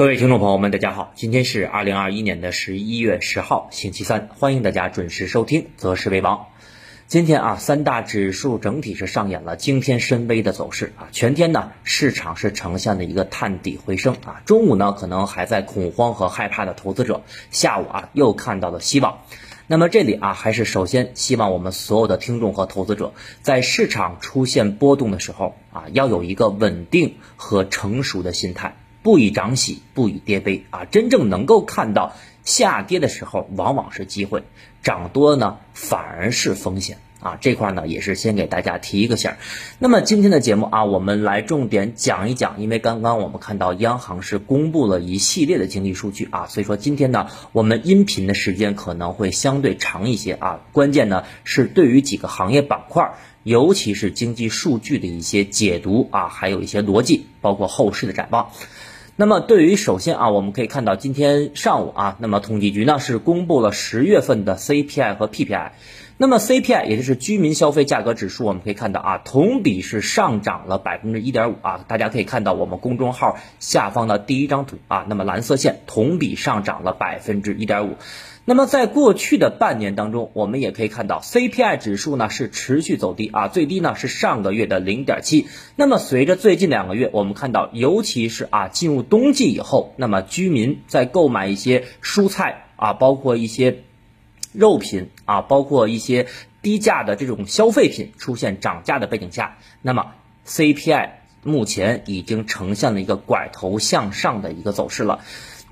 [0.00, 6.38] 各位听众朋友们，大家好，今天是二零二一年的十一月十号，星期三，欢迎大家准时收听《择时为王》。
[7.06, 19.18] 今天啊，三大指数整体是上演了惊天深 V 的走势啊，全天呢市场是呈现的一个探底回升啊，中午呢可能还在恐慌和害怕的投资者，下午啊又看到了希望。
[19.66, 23.12] 那么这里啊，还是首先希望我们所有的听众和投资者，
[23.42, 32.14] 在市场出现波动的时候啊，要有一个稳定和成熟的心态，不以涨喜，不以跌悲啊，真正能够看到。
[32.42, 34.44] 下跌的时候往往是机会，
[34.82, 37.36] 涨多呢反而是风险啊！
[37.38, 39.36] 这块呢也是先给大家提一个醒儿。
[39.78, 50.60] 那么今天的节目啊，我们来重点讲一讲，因为刚刚我们看到央行是公布了一系列的经济数据啊，所以说今天呢我们音频的时间可能会相对长一些啊。
[50.72, 58.50] 关键呢是对于几个行业板块，尤其是经济数据的一些解读啊，还有一些逻辑，包括后市的展望。
[59.20, 65.72] 那么，对于首先啊，我们可以看到今天上午啊，那么统计局呢是公布了十月份的 CPI 和 PPI。
[66.16, 71.84] 那么 CPI 也就是居民消费价格指数，我们可以看到啊，同比是上涨了百分之一点五啊。
[71.86, 77.96] 大家可以看到我们公众号下方的第一张图啊，那么蓝色线同比上涨了百分之一点五。
[78.50, 85.46] 那么在过去的半年当中，我们也可以看到 CPI 指数呢是持续走低啊，最低呢是上个月的零点七。
[85.76, 93.84] 那么随着最近两个月，我们看到，尤其是啊进入冬季以后，那么居民在购买一些蔬菜啊，包括一些
[94.52, 96.26] 肉品啊，包括一些
[96.60, 101.10] 低价的这种消费品出现涨价的背景下，那么 CPI
[101.44, 105.20] 目前已经呈现了一个拐头向上的一个走势了。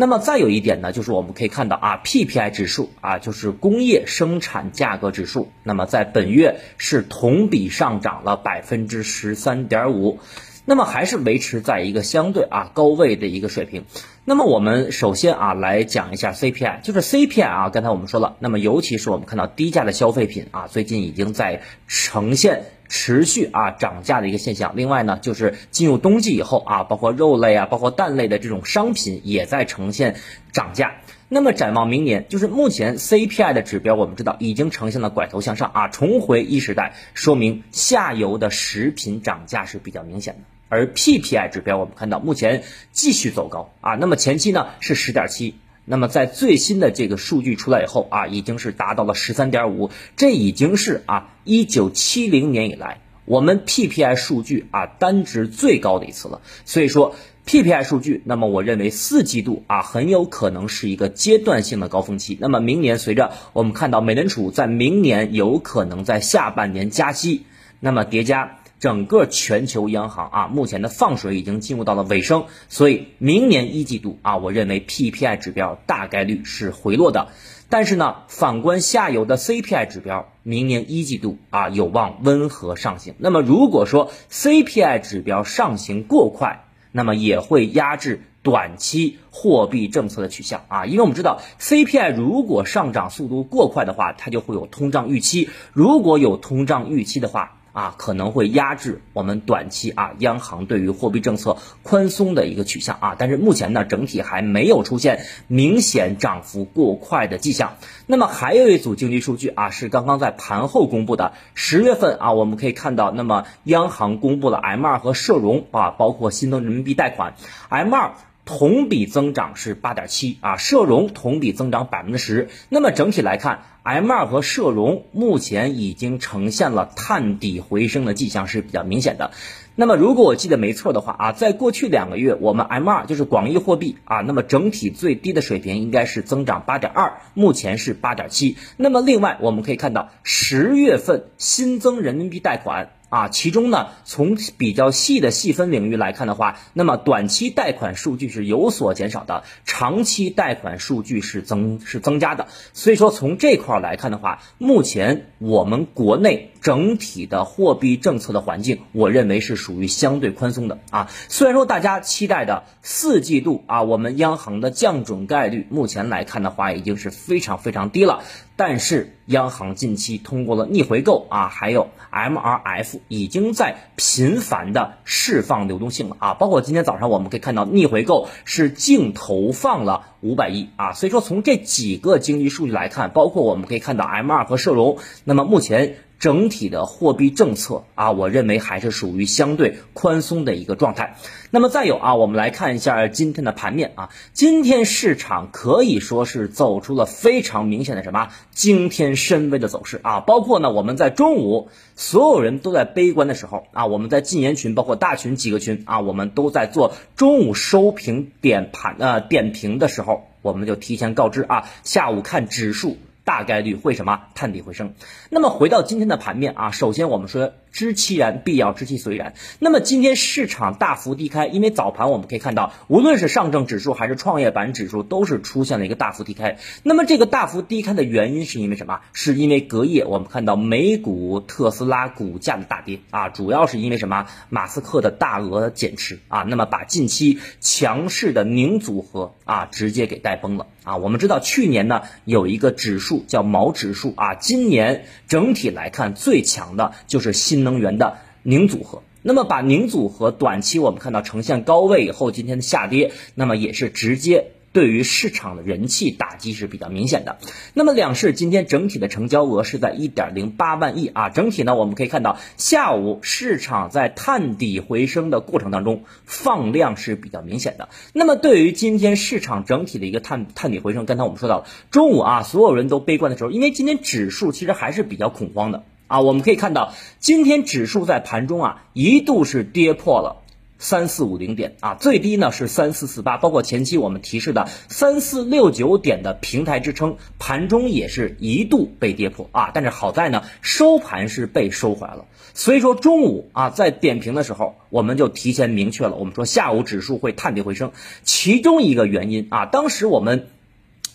[0.00, 10.20] 那么再有一点呢，就是我们可以看到啊，PPI 指数啊，就是工业生产价格指数，那么在本月是同比上涨了百分之十三点五，
[10.64, 13.86] 那么还是维持在一个相对啊高位的一个水平。
[14.24, 22.66] 那么我们首先啊来讲一下 CPI，就是 CPI 啊，刚才我们说了，那么尤其是我们看到低价的消费品啊，最近已经在呈现。
[22.88, 30.16] 持续啊涨价的一个现象，另外呢，就是进入冬季以后啊，包括肉类啊，包括蛋类的这种商品也在呈现
[30.52, 30.96] 涨价。
[31.28, 40.40] 那么展望明年，就是目前 CPI 的指标，我们知道已经呈现了拐头向上啊，重回一时代，说明下游的食品涨价是比较明显的。
[40.70, 42.62] 而 PPI 指标，我们看到目前
[42.92, 45.54] 继续走高啊，那么前期呢是十点七。
[45.88, 56.42] 那么在最新的这个数据出来以后啊，已经是达到了十三点五，这已经是啊一九七零年以来我们 PPI 数据啊单值最高的一次了。
[56.64, 57.14] 所以说
[57.46, 62.36] PPI 数据，那么我认为四季度啊很有可能是一个阶段性的高峰期。
[62.38, 67.46] 那么明年随着我们看到美联储在明年有可能在下半年加息，
[67.80, 68.58] 那么叠加。
[68.78, 77.28] 整个全球央行啊，目前的放水已经进入到了尾声，所以明年一季度啊，我认为 PPI 指标大概率是回落的。
[77.70, 83.14] 但是呢，反观下游的 CPI 指标，明年一季度啊有望温和上行。
[83.18, 95.50] 那么如果说 CPI 指标上行过快，那么也会压制短期货币政策的取向啊，因为我们知道 CPI 如果上涨速度过快的话，它就会有通胀预期。
[95.74, 107.76] 如果有通胀预期的话，啊，可能会压制我们短期啊，央行对于货币政策宽松的一个取向啊，但是目前呢，整体还没有出现明显涨幅过快的迹象。
[108.06, 117.34] 那么还有一组经济数据啊，是刚刚在盘后公布的，十月份啊，我们可以看到，那么央行公布了 M 二和社融啊，包括新增人民币贷款
[117.68, 118.14] ，M 二。
[118.48, 122.48] 同比增长是八点七啊，社融同比增长百分之十。
[122.70, 129.32] 那么整体来看，M 二和社融目前已经呈现了探底回升的迹象是比较明显的。
[129.74, 138.56] 那么如果我记得没错的话啊，在过去两个月，我们 M 二就是广义货币啊，那么整体最低的水平应该是增长八点二，目前是八点七。
[138.78, 142.92] 那么另外我们可以看到，十月份新增人民币贷款。
[143.08, 152.48] 啊，其中呢，从比较细的细分领域来看的话，那么短期贷款数据是有所减少的，长期贷款数据是增是增加的。
[152.74, 161.08] 所以说从这块儿来看的话，目前我们国内整体的货币政策的环境，我认为是属于相对宽松的啊。
[161.28, 168.22] 虽然说大家期待的四季度啊，我们央行的降准概率，目前来看的话，已经是非常非常低了。
[168.58, 191.16] 但是央行近期通过了逆回购啊，还有 MRF 已经在频繁的释放流动性了啊，包括今天早上我们可以看到逆回购是净投放了五百亿啊，所以说从这几个经济数据来看，包括我们可以看到 M2 和社融，那么目前整体的货币政策啊，我认为还是属于相对宽松的一个状态。
[191.50, 212.96] 那么再有啊，我们来看一下今天的盘面啊，今天市场可以说是走出了非常明显的什么惊天深 V 的走势啊，包括呢我们在中午所有人都在悲观的时候啊，我们在禁言群包括大群几个群啊，我们都在做中午收评点盘呃点评的时候，我们就提前告知啊，下午看指数。
[213.28, 214.94] 大概率会什么探底回升？
[215.28, 219.34] 那么回到今天的盘面啊，首先我们说知其然必要知其所以然。
[219.60, 226.58] 那么今天市场大幅低开，因为早盘我们可以看到，无论是上证指数还是创业板指数，都是出现了一个大幅低开。
[226.82, 228.98] 那么这个大幅低开的原因是因为什么？
[229.12, 234.26] 是因为隔夜我们看到美股特斯拉股价的大跌啊，主要是因为什么？
[234.48, 240.96] 马斯克的大额减持啊，那么把近期强势的宁组合啊直接给带崩了啊。
[240.96, 243.24] 我们知道去年呢有一个指数。
[243.28, 249.02] 叫毛指数啊，今年整体来看最强的就是新能源的宁组合。
[249.20, 254.52] 那么把宁组合短期我们看到呈现高位以后，今天的下跌，那么也是直接。
[254.70, 257.38] 对于市场的人气打击是比较明显的。
[257.72, 261.30] 那么两市今天整体的成交额是在一点零八万亿啊。
[261.30, 267.88] 整体呢，我们可以看到下午市场在探底回升的过程当中放量是比较明显的。
[268.12, 276.20] 那么对于今天市场整体的一个探探底回升，刚才我们说到了中午啊，所有人都悲观的时候，因为今天指数其实还是比较恐慌的啊。
[276.20, 280.42] 我们可以看到今天指数在盘中啊一度是跌破了。
[280.80, 292.26] 三四五零点啊，最低呢是三四四八，包括前期我们提示的三四六九点的平台支撑，盘中也是一度被跌破啊，但是好在呢收盘是被收回来了。
[292.54, 297.90] 所以说中午啊在点评的时候，我们就提前明确了，我们说下午指数会探底回升，
[298.22, 300.46] 其中一个原因啊，当时我们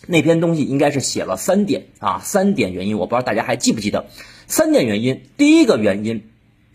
[0.06, 4.06] 那篇东西应该是写了三点啊，三点原因，我不知道大家还记不记得，
[4.46, 6.30] 三点原因，第一个原因。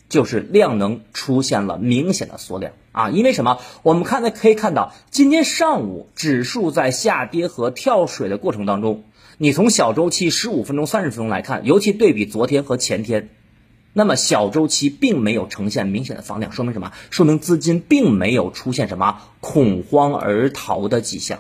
[0.10, 3.60] 就是量能出现了明显的缩量啊，因为什么？
[3.84, 9.04] 我们看的可以看到，今天上午指数在下跌和跳水的过程当中，
[9.38, 13.30] 你从小周期十五分钟、三十分钟来看，尤其对比昨天和前天，
[13.94, 16.92] 那么小周期并没有呈现明显的放量，说明什么？
[17.12, 21.38] 说明资金并没有出现什么恐慌而逃的迹象。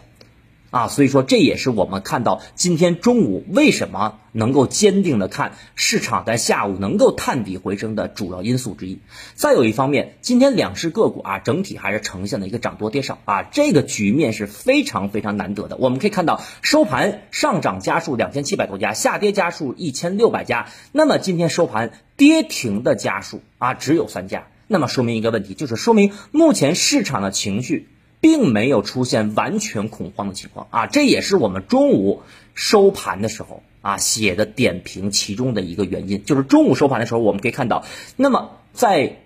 [0.71, 8.99] 啊，所以说这也是我们看到今天中午为什么能够坚定的看市场在下午能够探底回升的主要因素之一。
[9.33, 15.75] 再有一方面，今天两市个股啊整体还是呈现了一个涨多跌少啊，这个局面是非常非常难得的。
[15.77, 27.87] 我们可以看到收盘上涨家数两千七百多家，下跌家数一千六百家，那么今天收盘跌停的家数啊只有三家，那么说明一个问题，就是说明目前市场的情绪。
[28.21, 32.23] 并没有出现完全恐慌的情况啊，这也是我们中午
[32.53, 37.85] 收盘的时候啊写的点评其中的一个原因，就是中午收盘的时候，我们可以看到，
[38.17, 39.19] 那么在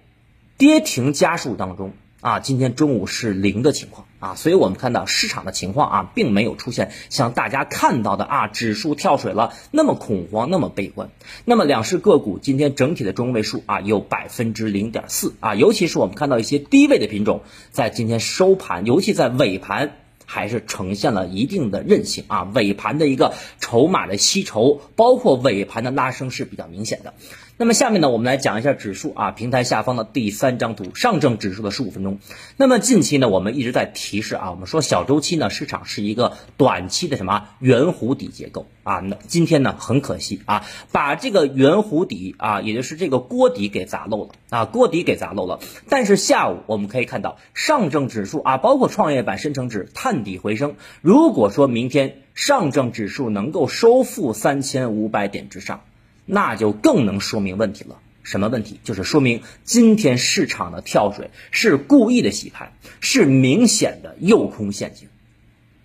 [0.57, 1.93] 跌停家数当中。
[2.23, 11.09] 啊，今天中午是零的情况啊，所以我们看到市场的情况啊，并没有出现像大家看到的啊，指数跳水了那么恐慌，那么悲观。
[11.43, 17.41] 那么两市个股今天整体的中位数啊，有百分之零点四啊，尤其是我们看到一些低位的品种，
[17.71, 19.97] 在今天收盘，尤其在尾盘，
[20.33, 27.13] 还是呈现了一定的韧性啊，尾盘的一个筹码的吸筹，包括尾盘的拉升是比较明显的。
[27.55, 32.17] 那么下面呢，我们来讲一下指数啊，平台下方的第三张图，上证指数的十五分钟。
[32.57, 38.99] 那么近期呢，我们一直在提示啊，我们说小周期呢，市场是一个短期的什么圆弧底结构啊。
[38.99, 45.59] 那今天呢，很可惜啊，把这个圆弧底啊，也就是这个锅底给砸漏了啊，锅底给砸漏了。
[45.89, 50.75] 但是下午我们可以看到，上证指数啊，包括创业板、深成指探底回升。
[51.01, 55.81] 如果说明天上证指数能够收复三千五百点之上。
[56.25, 57.97] 那就更能说明问题了。
[58.23, 58.79] 什么问题？
[58.85, 62.71] 就是说明今天市场的跳水是故意的洗盘，
[63.01, 65.09] 是明显的诱空陷阱。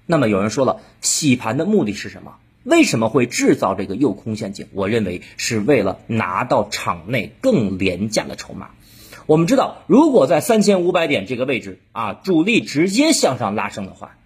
[0.06, 2.36] 那么有人说了，洗盘的目的是什么？
[2.64, 4.66] 为什么会制造这个诱空陷阱？
[4.72, 8.70] 我认为是为了拿到场内更廉价的筹码。
[9.26, 14.16] 我们知道，如果在三千五百点这个位置啊，主力直接向上拉升的话。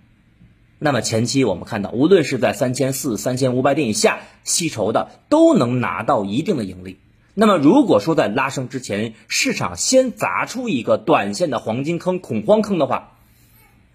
[0.78, 6.98] 那么前期我们看到，无论是在三千四、三千五百点以下吸筹的，都能拿到一定的盈利。
[7.34, 13.11] 那么如果说在拉升之前，市场先砸出一个短线的黄金坑、恐慌坑的话，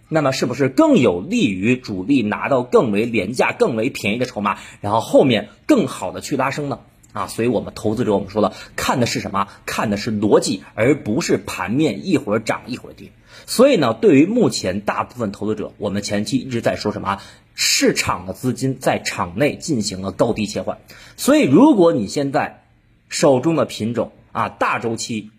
[0.09, 6.79] 那么是不是更有利于主力拿到更为廉价、更为便宜的筹码，然后后面更好的去拉升呢？
[7.13, 9.47] 啊，所以我们投资者我们说了，看的是什么？
[9.65, 13.11] 看的是逻辑，而不是盘面一会儿涨一会儿跌。
[13.47, 17.19] 所以呢，对于目前大部分投资者，我们前期一直在说什么？
[17.55, 20.77] 市场的资金在场内进行了高低切换。
[21.15, 22.63] 所以，如果你现在
[23.09, 25.31] 手中的品种啊，大周期、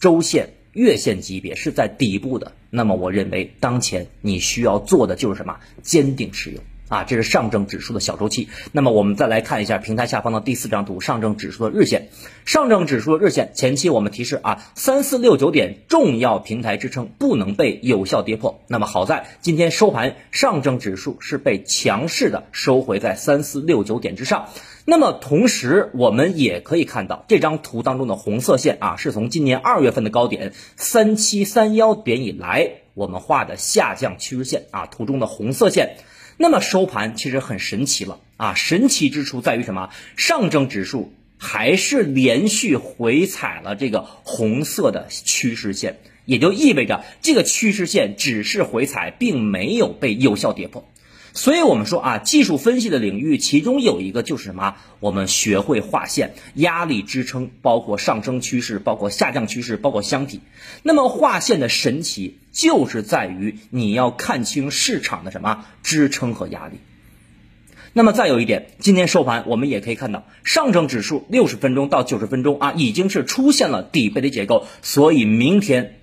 [0.00, 5.58] 周线、月线级别是在底部的，那么我认为当前你需要做的就是什么？
[5.82, 6.60] 坚定持有。
[6.88, 8.48] 啊，这是上证指数的小周期。
[8.72, 12.08] 那么我们再来看一下平台下方的第四张图，上证指数的日线。
[12.44, 18.62] 上证指数的日线前期我们提示啊，三四六九点重要平台支撑不能被有效跌破。
[18.68, 24.48] 那么好在今天收盘，上证指数是被强势的收回在三四六九点之上。
[24.84, 35.98] 那么同时我们也可以看到这张图当中的红色线啊，是从今年二月份的高点三七三幺点以来我们画的下降趋势线啊，图中的红色线。
[36.36, 38.54] 那么收盘其实很神奇了啊！
[38.54, 39.90] 神奇之处在于什么？
[40.16, 50.84] 上证指数还是连续回踩了这个红色的趋势线，也就意味着这个趋势线只是回踩，并没有被有效跌破。
[51.34, 54.76] 所以，我们说啊，技术分析的领域，其中有一个就是什么？
[55.00, 60.40] 我们学会画线，压力支撑，包括上升趋势，包括下降趋势，包括箱体。
[60.82, 66.74] 那么，画线的神奇就是在于你要看清市场的什么支撑和压力。
[67.94, 75.98] 那么，再有一点，今天收盘我们也可以看到，上证指数六十分钟到九十分钟啊，已经是出现了底背离结构，所以明天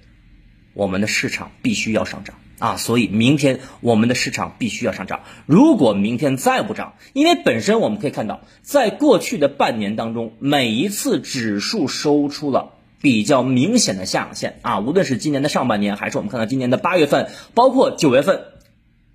[0.73, 2.35] 我们的市场必须要上涨。
[2.59, 5.21] 啊，所以明天我们的市场必须要上涨。
[5.45, 18.41] 如果明天再不涨，因为本身我们可以看到，在过去的半年当中，每一次指数收出了比较明显的下影线啊，无论是今年的上半年，还是我们看到今年的八月份，包括九月份，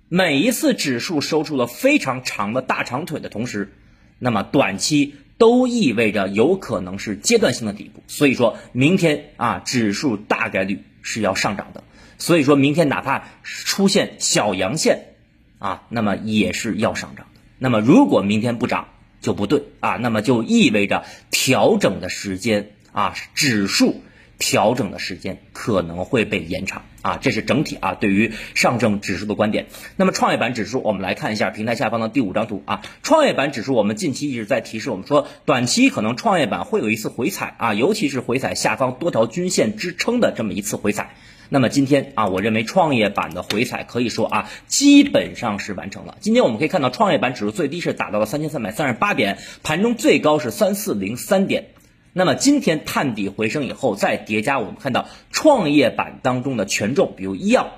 [0.09, 3.73] 每一次指数收出了非常长的大长腿的同时，
[4.17, 8.01] 那么短期都意味着有可能是阶段性的底部。
[8.07, 11.83] 所以说明天啊，指数大概率是要上涨的。
[12.17, 15.15] 所以说明天哪怕出现小阳线，
[15.59, 17.41] 啊，那么也是要上涨的。
[17.57, 18.89] 那么如果明天不涨
[19.21, 24.01] 就不对啊，那么就意味着调整的时间啊，指数
[24.37, 27.17] 调整的时间可能会被延长啊。
[27.21, 29.67] 这是整体啊对于上证指数的观点。
[29.95, 32.81] 那么创业板指数，我们来看一下平台下方的第五张图啊。
[33.01, 41.15] 创业板指数我们近期一直在提示我们说，短期可能创业板会有一次回踩啊，尤其是回踩下方多条均线支撑的这么一次回踩。
[41.49, 46.17] 那么今天啊，我认为创业板的回踩可以说啊，基本上是完成了。
[46.19, 51.67] 今天我们可以看到，创业板指数最低是达到了三千三百三十八点，盘中最高是三四零三点。
[52.13, 57.71] 那么今天探底回升以后，再叠加我们看到创业板当中的权重，比如医药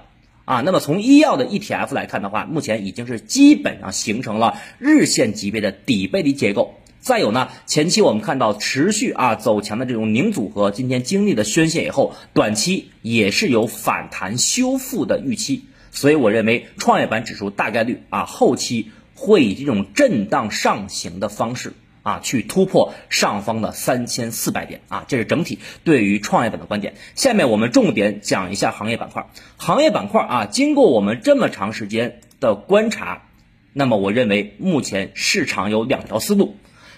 [0.46, 6.77] 啊，那么从医药的 ETF 来看的话，目前已经是基本上形成了日线级别的底背离结构。
[7.08, 21.72] 再有呢，前期我们看到持续啊走强的这种宁组合，今天经历了宣泄以后，短期也是有反弹修复的预期，所以我认为创业板指数大概率啊后期会以这种震荡上行的方式
[22.04, 26.96] 啊去突破上方的三千四百点啊，这是整体对于创业板的观点。
[27.16, 33.30] 下面我们重点讲一下行业板块，行业板块啊，经过我们这么长时间的观察，
[33.72, 36.58] 那么我认为目前市场有两条思路。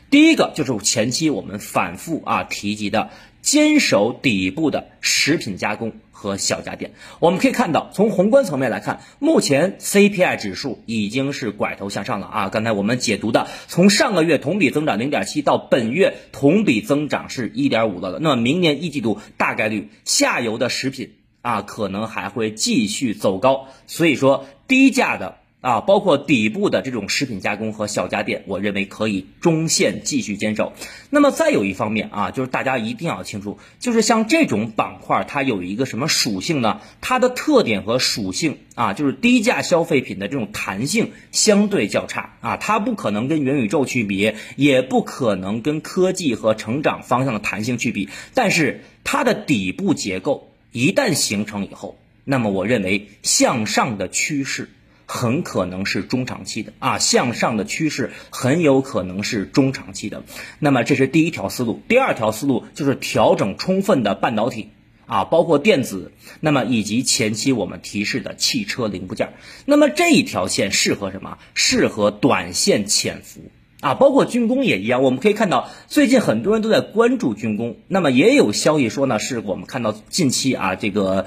[0.09, 3.09] 第一个就是前期我们反复啊提及的
[3.41, 6.91] 坚守底部的食品加工和小家电。
[7.19, 12.49] 我们可以看到，从宏观层面来看，目前 CPI 指数已经是拐头向上了啊。
[12.49, 18.19] 刚才我们解读的，从上个月同比增长零点七到本月同比增长是一点五了。
[18.19, 25.37] 那么明年一季度大概率下游的食品啊可能还会继续走高，所以说低价的。
[25.61, 30.71] 啊，包括底部的这种食品加工和小家电，我认为可以中线继续坚守。
[31.09, 36.79] 那么再有一方面啊，就是大家一定要清楚，就是像这种板块，它有一个什么属性呢？
[37.01, 48.07] 它的特点和属性啊，就是低价消费品的这种弹性相对较差啊，它不可能跟元宇宙去比，也不可能跟科技和成长方向的弹性去比。
[48.33, 54.69] 但是它的底部结构一旦形成以后，那么我认为向上的趋势。
[55.11, 60.21] 很可能是中长期的啊，向上的趋势很有可能是中长期的。
[60.59, 64.69] 那么这是第一条思路，第二条思路就是调整充分的半导体
[65.07, 66.11] 啊，包括电子，
[66.41, 69.33] 那么以及前期我们提示的汽车零部件。
[69.65, 71.39] 那么这一条线适合什么？
[71.55, 73.41] 适合短线潜伏
[73.81, 75.01] 啊，包括军工也一样。
[75.01, 81.25] 我们可以看到，最近很多人都在关注军工，那么也有消息说呢，是我们看到近期啊这个。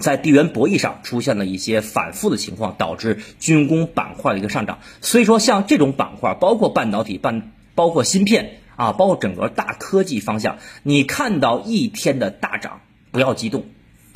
[0.00, 4.80] 在地缘博弈上出现了一些反复的情况，导致军工板块的一个上涨。
[5.00, 12.80] 所以说，像这种板块，包括半导体、半包括芯片啊，包括整个大科技方向，你看到一天的大涨，
[13.12, 13.66] 不要激动，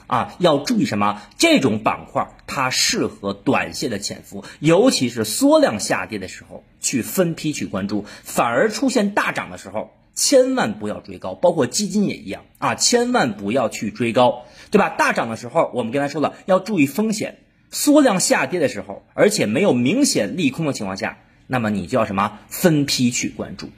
[0.07, 1.23] 啊，要注意什么？
[1.39, 9.93] 这种板块它适合短线的潜伏，尤其是缩量下跌的时候去分批去关注，反而出现大涨的时候。
[10.17, 14.45] 千万不要追高，包括基金也一样啊，千万不要去追高，
[14.75, 14.89] 对吧？
[14.89, 17.35] 大涨的时候，我们刚才说了要注意风险；
[17.71, 23.71] 缩量下跌的时候，而且没有明显利空的情况下，那么你就要什么分批去关注。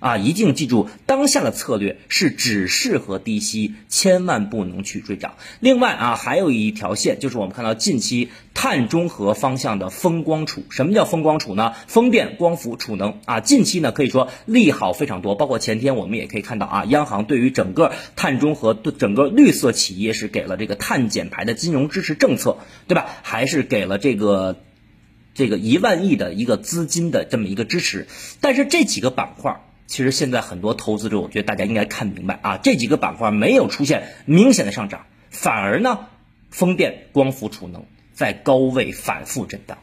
[0.00, 5.34] 啊，一定记住，当下的策略是只适合低吸，千万不能去追涨。
[5.60, 10.62] 另外啊，还有一条线，就是我们看到近期碳中和方向的风光储。
[10.70, 11.74] 什么叫风光储呢？
[11.88, 15.34] 风电、光伏、储能啊，近期呢可以说利好非常多。
[15.34, 23.06] 包括前天我们也可以看到啊，央行对于整个碳中和、对整个绿色企业是给了这个碳减排的金融支持政策，对吧？
[23.22, 24.60] 还是给了这个
[25.34, 28.06] 这个一万亿的一个资金的这么一个支持。
[28.40, 29.60] 但是这几个板块。
[29.88, 36.00] 其实现在很多投资者，我觉得大家应该看明白啊，这几个板块没有出现明显的上涨，反而呢，
[36.50, 39.78] 风电、光伏、储能在高位反复震荡。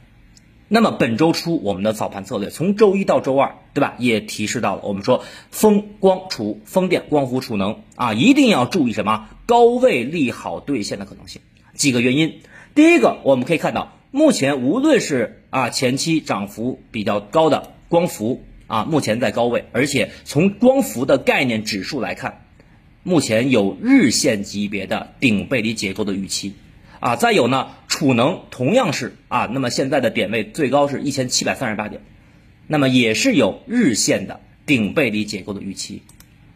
[0.67, 3.95] 那么本周初我们的早盘策略，从周一到周二，对吧？
[3.97, 11.41] 也提示到了，我们说风光储、风电、光伏、储能啊，一定要注意什么高位利好兑现的可能性。
[11.73, 12.41] 几个原因，
[12.75, 18.43] 第一个我们可以看到，目前无论是啊前期涨幅比较高的光伏。
[18.67, 22.45] 啊，目前在高位，而且从光伏的概念指数来看，
[23.03, 26.53] 目前有日线级别的顶背离结构的预期。
[26.99, 32.01] 啊，再有呢，储能同样是啊，那么现在的点位最高是一千七百三十八点，
[32.65, 36.01] 那么也是有日线的顶背离结构的预期。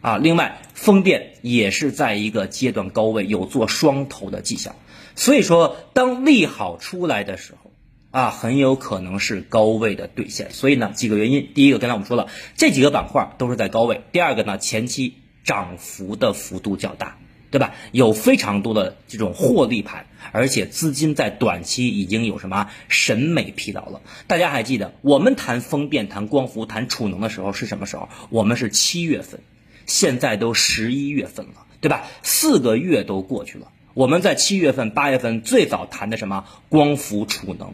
[0.00, 4.74] 啊，另外风电也是在一个阶段高位，有做双头的迹象。
[5.14, 7.69] 所以说，当利好出来的时候。
[8.10, 12.26] 啊，很有可能是高位的兑现，所以呢，几个原因，第一个刚才我们说了，
[12.56, 15.14] 这几个板块都是在高位；第二个呢，前期
[15.44, 17.18] 涨幅的幅度较大，
[17.52, 17.72] 对吧？
[17.92, 24.02] 有非常多的这种获利盘，而且资金在短期已经有什么审美疲劳了。
[24.26, 28.08] 大家还记得我们谈风电、谈光伏、谈储能的时候是什么时候？
[28.30, 29.40] 我们是七月份，
[29.86, 32.02] 现在都十一月份了，对吧？
[32.24, 37.72] 四个月都过去了，我们在七月份、八月份最早谈的什么光伏、储能。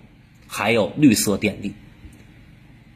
[0.56, 1.74] 还有绿色电力，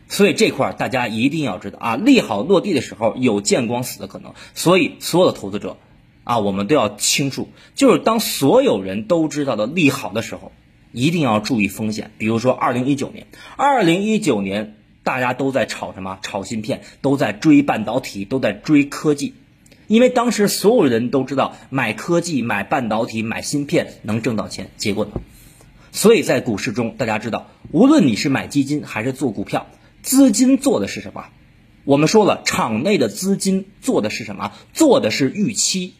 [0.08, 5.76] 所以这块大家一定要知道啊，利好落地的时候有见光死的可能，所以所有的投资者
[6.24, 10.52] 啊，我们都要清楚，就是当所有人都知道的利好的时候，
[10.92, 12.12] 一定要注意风险。
[12.16, 13.26] 比如说二零一九年，
[13.58, 16.18] 二零一九年大家都在炒什么？
[16.22, 19.34] 炒芯片，都在追半导体，都在追科技，
[19.86, 25.12] 因为当时所有人都知道买科技、买半导体、买芯片能挣到钱，结果呢？
[25.92, 29.66] 所以在股市中，大家知道，无论你是买基金还是做股票，
[30.02, 31.26] 资金做的是什么？
[31.84, 34.52] 我们说了，场内的资金做的是什么？
[34.72, 35.94] 做的是预期，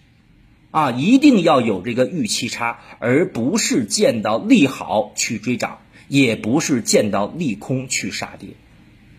[0.70, 8.50] 啊，一定要有这个预期差，而不是见到利好去追涨，也不是见到利空去杀跌。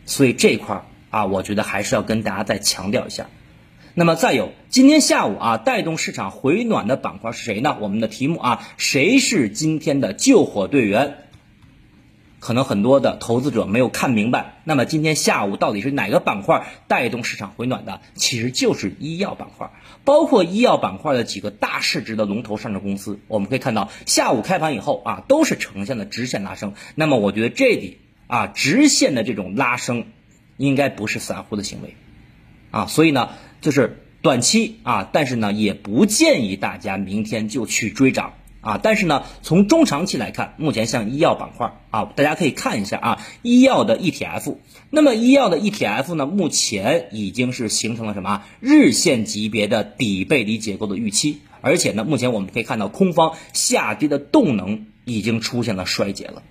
[0.05, 3.27] 所以这块儿啊，我觉得还是要跟大家再强调一下。
[3.93, 7.75] 那么再有，今天下午啊，带动市场回暖的板块是谁呢？
[7.81, 11.15] 我们的题目啊，谁是今天的救火队员？
[12.39, 14.61] 可能很多的投资者没有看明白。
[14.63, 17.99] 那么今天下午到底是哪个板块带动市场回暖的？
[18.15, 19.69] 其实就是医药板块，
[20.05, 23.19] 包括医药板块的几个大市值的龙头上市公司。
[23.27, 26.73] 我们可以看到，下午开盘以后啊，都是呈现了直线拉升。
[26.95, 30.05] 那么我觉得这里啊，直线的这种拉升，
[30.55, 31.97] 应该不是散户的行为
[32.71, 33.31] 啊，所以呢。
[33.61, 38.79] 就是短期啊，但是呢，也不建议大家明天就去追涨啊。
[38.81, 44.57] 但是呢，从中长期来看，目前像医药板块啊，大家可以看一下啊，医药的 ETF。
[44.89, 56.43] 那么医药的 ETF 呢，目前已经是形成了什么日线级别的底背离结构的预期，而且呢，目前我们可以看到空方下跌的动能已经出现了衰竭了。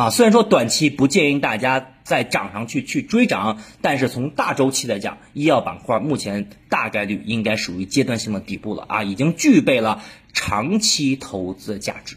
[0.00, 12.16] 啊，虽然说短期不建议大家在涨上去去追涨，但是从大周期来讲，医药板块目前大概率应该属于阶段性的底部了啊，已经具备了长期投资价值，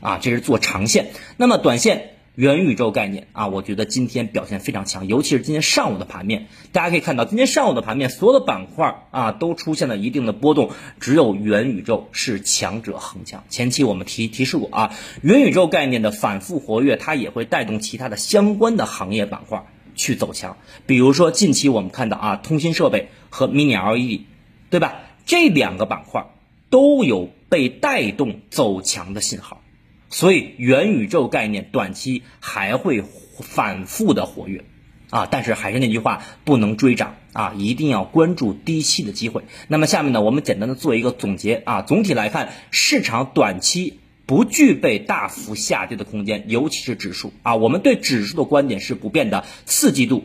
[0.00, 2.10] 啊，这是做长线，那么短线。
[2.34, 13.44] 元宇宙概念啊，我觉得今天表现非常强，尤其是今天上午的盘面，大家可以看到，今天上午的盘面，所有的板块啊都出现了一定的波动，只有元宇宙是强者恒强。
[13.48, 14.92] 前期我们提提示过啊，
[15.22, 20.56] 元宇宙概念的反复活跃，它也会带动其他的相关的行业板块去走强。
[20.86, 24.22] 比如说近期我们看到啊，通信设备和 Mini LED，
[24.70, 24.96] 对吧？
[25.24, 26.26] 这两个板块
[26.68, 29.60] 都有被带动走强的信号。
[30.14, 33.02] 所以元宇宙概念短期还会
[33.40, 34.64] 反复的活跃，
[35.10, 39.42] 啊，但是还是那句话，不能追涨啊，一定要关注低吸的机会。
[39.66, 50.24] 那么下面呢，我们简单的做一个总结啊，总体来看，市场短期不具备大幅下跌的空间，尤其是指数啊，我们对指数的观点是不变的，四季度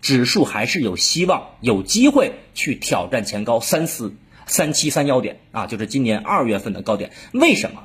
[0.00, 4.14] 指数还是有希望、有机会去挑战前高三四
[4.46, 7.10] 三七三幺点啊，就是今年二月份的高点。
[7.32, 7.82] 为什么？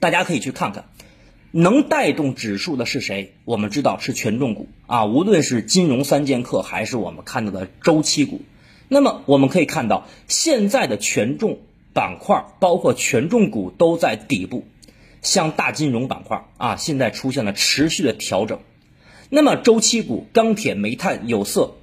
[0.00, 0.86] 大家可以去看看，
[1.50, 3.34] 能带动指数的是谁？
[3.44, 8.40] 我们知道是权重股啊，无论是金融三剑客，还是我们看到的周期股。
[8.88, 11.58] 那么我们可以看到，现在的权重
[11.92, 14.66] 板块，包括权重股都在底部，
[15.20, 18.58] 像大金融板块啊，现在出现了持续的调整。
[19.28, 21.74] 那么周期股，钢铁、煤炭、有色，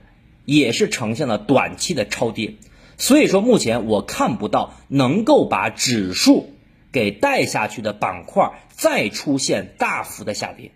[0.43, 2.55] 也是呈现了短期的超跌。
[2.97, 6.49] 所以说，目前我看不到能够把指数
[6.97, 10.71] 给带下去的板块再出现大幅的下跌。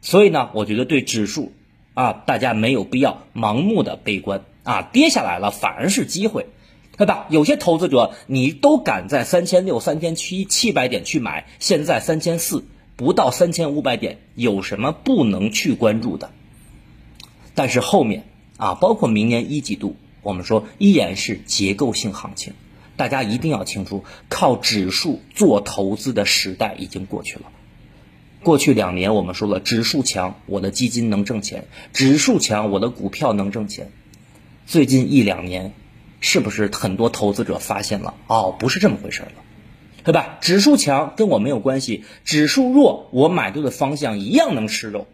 [0.00, 1.52] 所以呢，我觉得对指数
[1.94, 4.44] 啊，大家没有必要盲目的悲观。
[4.62, 6.46] 啊，跌下来了反而是机会，
[6.96, 7.26] 对吧？
[7.28, 12.64] 有些投资者你都敢在三千六、三千七、七百点去买，现在三千四
[12.96, 16.30] 不到三千五百点，有什么不能去关注的？
[17.54, 18.24] 但是后面
[18.58, 22.52] 啊，包括明年一季度，我们说依然是结构性行情，
[22.96, 27.42] 大家一定要清楚，靠指数做投资的时代已经过去了。
[28.42, 33.90] 过去两年我们说了，指数强，我的基金能挣钱；指数强，我的股票能挣钱。
[34.66, 35.72] 最近一两年，
[36.20, 38.14] 是不是很多投资者发现了？
[38.28, 39.32] 哦，不是这么回事了，
[40.04, 40.38] 对吧？
[40.40, 45.06] 指数强跟我没有关系，指数弱，我买对的方向一样能吃肉。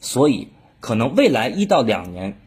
[0.00, 0.48] 所以，
[0.80, 2.38] 可能未来一到两年，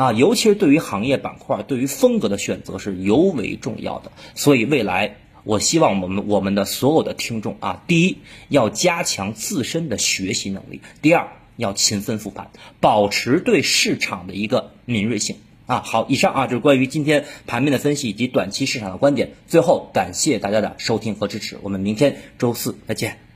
[0.00, 4.12] 啊，尤其是对于行业板块、对于风格的选择是尤为重要的。
[4.34, 8.16] 所以，未来我希望我们我们的所有的听众啊，第一
[8.48, 15.36] 要加强自身的学习能力，第二要勤奋复盘，保持对市场的一个敏锐性。
[15.66, 19.32] 啊，好，以上啊就是关于今天盘面的分析以及短期市场的观点。
[19.48, 23.29] 最后，感谢大家的收听和支持，我们明天周四再见。